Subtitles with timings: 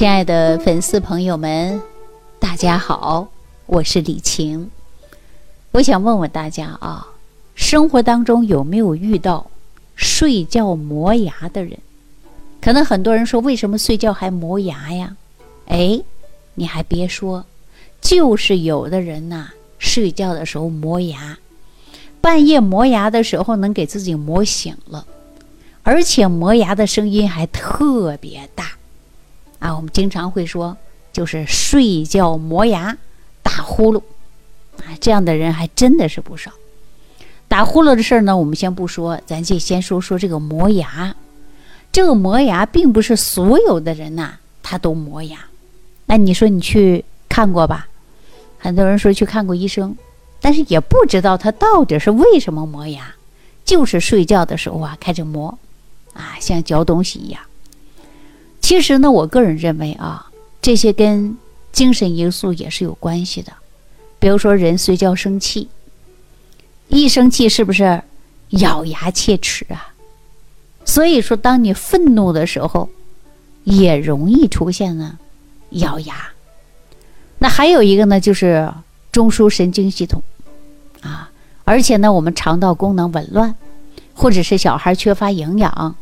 [0.00, 1.78] 亲爱的粉丝朋友们，
[2.38, 3.28] 大家好，
[3.66, 4.70] 我是李晴。
[5.72, 7.06] 我想问问大家啊，
[7.54, 9.50] 生活当中有没有遇到
[9.94, 11.78] 睡觉磨牙的人？
[12.62, 15.14] 可能很多人说，为什么睡觉还磨牙呀？
[15.66, 16.00] 哎，
[16.54, 17.44] 你还别说，
[18.00, 19.48] 就是有的人呐，
[19.78, 21.36] 睡觉的时候磨牙，
[22.22, 25.04] 半夜磨牙的时候能给自己磨醒了，
[25.82, 28.72] 而且磨牙的声音还特别大。
[29.60, 30.76] 啊，我们经常会说，
[31.12, 32.98] 就是睡觉磨牙、
[33.42, 34.02] 打呼噜，
[34.78, 36.50] 啊，这样的人还真的是不少。
[37.46, 41.14] 打呼噜的事儿呢，我们先不说，咱就先说说这个磨牙。
[41.92, 45.38] 这个磨牙并不是所有的人呐，他都磨牙。
[46.06, 47.88] 那你说你去看过吧？
[48.58, 49.96] 很多人说去看过医生，
[50.40, 53.14] 但是也不知道他到底是为什么磨牙，
[53.64, 55.58] 就是睡觉的时候啊开始磨，
[56.14, 57.42] 啊，像嚼东西一样。
[58.70, 60.30] 其实呢，我个人认为啊，
[60.62, 61.36] 这些跟
[61.72, 63.52] 精神因素也是有关系的。
[64.20, 65.68] 比如说，人睡觉生气，
[66.86, 68.00] 一生气是不是
[68.50, 69.92] 咬牙切齿啊？
[70.84, 72.88] 所以说，当你愤怒的时候，
[73.64, 75.18] 也容易出现呢
[75.70, 76.28] 咬牙。
[77.40, 78.72] 那还有一个呢，就是
[79.10, 80.22] 中枢神经系统
[81.00, 81.28] 啊，
[81.64, 83.52] 而且呢，我们肠道功能紊乱，
[84.14, 85.96] 或者是小孩缺乏营养，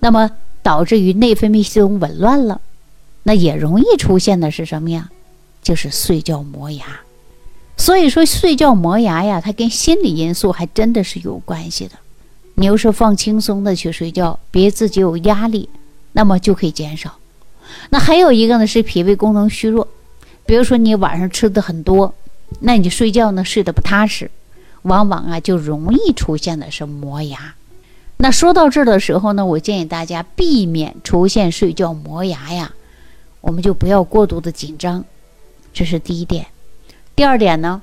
[0.00, 0.28] 那么。
[0.66, 2.60] 导致于内分泌系统紊乱了，
[3.22, 5.08] 那也容易出现的是什么呀？
[5.62, 6.84] 就是睡觉磨牙。
[7.76, 11.92] 所以说，睡觉磨牙呀，它跟心理因素还真的是有关系的。
[12.56, 15.68] 你要是放轻松的去睡觉，别自己有压力，
[16.10, 17.16] 那么就可以减少。
[17.90, 19.86] 那还有一个呢，是脾胃功能虚弱。
[20.46, 22.12] 比如说你晚上吃的很多，
[22.58, 24.28] 那你睡觉呢睡得不踏实，
[24.82, 27.54] 往往啊就容易出现的是磨牙。
[28.18, 32.72] 那说到这儿的时候呢，我建议大家避免出现睡觉磨牙呀，
[33.42, 35.04] 我们就不要过度的紧张，
[35.74, 36.46] 这是第一点。
[37.14, 37.82] 第二点呢，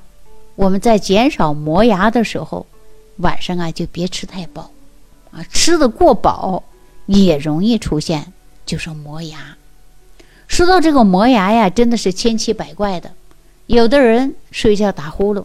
[0.56, 2.66] 我们在减少磨牙的时候，
[3.18, 4.70] 晚上啊就别吃太饱，
[5.30, 6.64] 啊吃的过饱
[7.06, 8.32] 也容易出现
[8.66, 9.56] 就是磨牙。
[10.48, 13.12] 说到这个磨牙呀，真的是千奇百怪的，
[13.66, 15.44] 有的人睡觉打呼噜，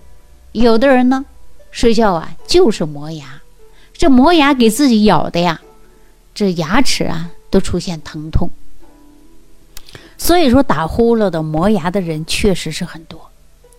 [0.51, 1.23] 有的人呢
[1.69, 3.38] 睡觉啊就是磨牙。
[3.99, 5.59] 这磨牙给自己咬的呀，
[6.33, 8.49] 这牙齿啊都出现疼痛。
[10.17, 13.29] 所以说打呼噜的、磨牙的人确实是很多。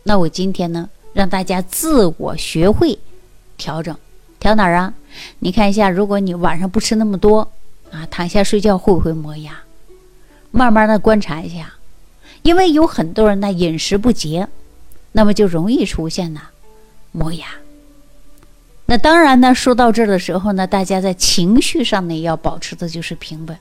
[0.03, 2.99] 那我今天呢，让大家自我学会
[3.57, 3.97] 调整，
[4.39, 4.93] 调哪儿啊？
[5.39, 7.51] 你看一下，如果你晚上不吃那么多
[7.91, 9.59] 啊，躺下睡觉会不会磨牙？
[10.51, 11.73] 慢慢的观察一下，
[12.43, 14.47] 因为有很多人呢饮食不节，
[15.13, 16.43] 那么就容易出现呢
[17.11, 17.47] 磨牙。
[18.91, 23.57] 那当然呢，说到这儿的时候呢，大家在情绪上呢要保持的就是平稳。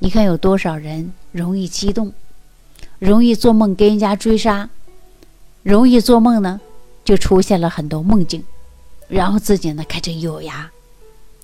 [0.00, 2.12] 你看有多少人容易激动，
[2.98, 4.68] 容易做梦跟人家追杀，
[5.62, 6.60] 容易做梦呢，
[7.04, 8.44] 就出现了很多梦境，
[9.06, 10.68] 然后自己呢开始咬牙，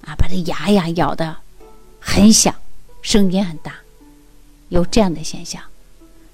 [0.04, 1.36] 啊，把这牙呀咬的
[2.00, 2.52] 很响，
[3.00, 3.74] 声音很大，
[4.70, 5.62] 有这样的现象。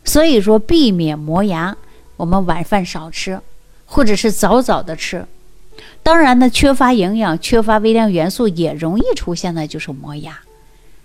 [0.03, 1.77] 所以说，避免磨牙，
[2.17, 3.39] 我们晚饭少吃，
[3.85, 5.27] 或者是早早的吃。
[6.03, 10.39] 当然呢，缺乏营养、缺乏微量元素也容易出现的就是磨牙，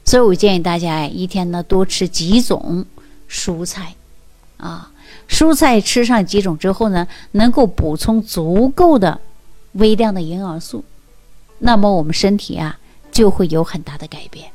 [0.04, 2.86] 所以我建议大家一天呢多吃几种
[3.30, 3.96] 蔬菜，
[4.58, 4.92] 啊，
[5.30, 9.20] 蔬菜吃上几种之后呢，能够补充足够的
[9.74, 10.84] 微量的营养素，
[11.60, 12.78] 那么我们身体啊
[13.12, 14.50] 就会有很大的改变。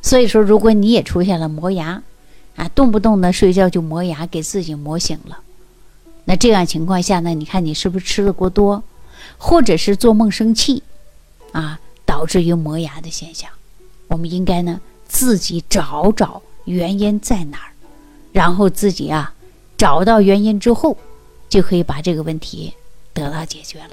[0.00, 2.02] 所以说，如果你也出现了磨牙，
[2.56, 5.38] 啊，动不动呢睡觉就磨牙，给自己磨醒了，
[6.24, 8.82] 那这样情况下呢，你看你是不是吃的过多？
[9.38, 10.82] 或者是做梦生气，
[11.52, 13.48] 啊，导致于磨牙的现象，
[14.08, 17.72] 我们应该呢自己找找原因在哪儿，
[18.32, 19.32] 然后自己啊
[19.76, 20.96] 找到原因之后，
[21.48, 22.74] 就可以把这个问题
[23.14, 23.90] 得到解决了。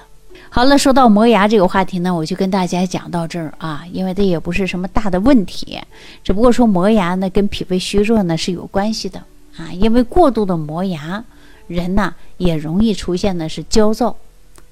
[0.50, 5.80] 好了，说到磨牙这个话题呢，我就跟大家讲到这儿啊，因为这也不是什么大的问题，
[6.24, 9.20] 只不过说磨牙呢跟脾胃虚弱呢是有关系的
[9.58, 11.24] 啊，因为过度的磨牙，
[11.68, 14.16] 人呢也容易出现的是焦躁。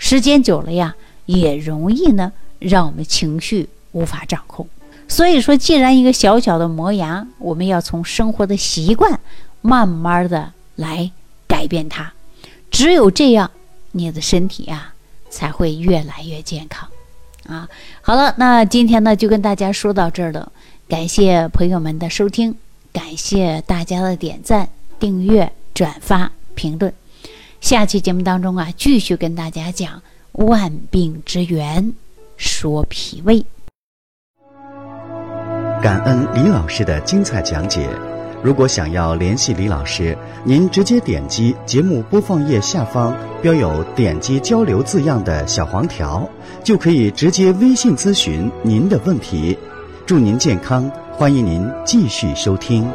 [0.05, 0.93] 时间久了呀，
[1.27, 4.67] 也容易呢，让我们情绪无法掌控。
[5.07, 9.17] 所以说，既然一个小小的磨牙，我们要从生活的习惯
[9.61, 11.09] 慢慢的来
[11.47, 12.11] 改变它。
[12.69, 13.49] 只有这样，
[13.93, 14.93] 你的身体啊
[15.29, 16.89] 才会越来越健康。
[17.47, 17.69] 啊，
[18.01, 20.51] 好了，那今天呢就跟大家说到这儿了。
[20.89, 22.53] 感谢朋友们的收听，
[22.91, 24.67] 感谢大家的点赞、
[24.99, 26.93] 订阅、转发、评论。
[27.63, 30.01] 下期节目当中啊，继续跟大家讲
[30.33, 31.93] 万病之源，
[32.35, 33.45] 说脾胃。
[35.81, 37.89] 感恩李老师的精彩讲解。
[38.43, 46.29] 如果想要联系李老师，您直接点击节目播放页下方标有“点击交流”字样的小黄条，
[46.65, 49.57] 就可以直接微信咨询您的问题。
[50.05, 52.85] 祝您健康，欢迎您继续收听。